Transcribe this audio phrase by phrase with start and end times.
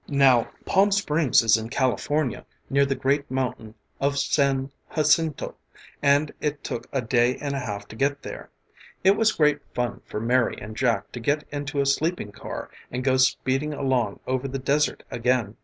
[0.09, 5.53] Now, Palm Springs is in California near the great Mountain of San Jacinto
[6.01, 8.49] and it took a day and a half to get there.
[9.03, 13.03] It was great fun for Mary and Jack to get into a sleeping car and
[13.03, 15.57] go speeding along over the desert again.